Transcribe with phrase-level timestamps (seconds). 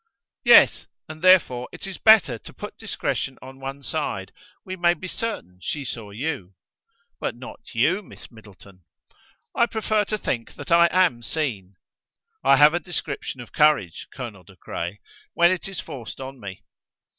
[0.43, 0.87] "Yes.
[1.07, 4.31] And therefore it is better to put discretion on one side:
[4.65, 6.55] we may be certain she saw you."
[7.19, 8.81] "But not you, Miss Middleton."
[9.55, 11.75] "I prefer to think that I am seen.
[12.43, 15.01] I have a description of courage, Colonel De Craye,
[15.35, 16.63] when it is forced on me."